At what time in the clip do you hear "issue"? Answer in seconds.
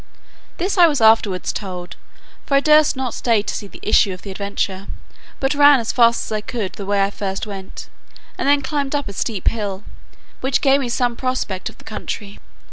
3.83-4.11